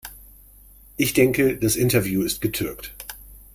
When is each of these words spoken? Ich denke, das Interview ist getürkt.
Ich 0.97 1.13
denke, 1.13 1.57
das 1.57 1.75
Interview 1.75 2.23
ist 2.23 2.41
getürkt. 2.41 2.91